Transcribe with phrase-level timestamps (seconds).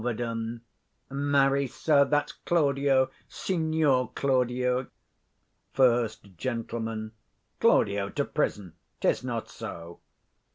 [1.11, 4.87] _Marry, sir, that's Claudio, Signior Claudio.
[5.73, 6.71] First Gent.
[7.59, 8.73] Claudio to prison?
[8.99, 9.99] 'tis not so.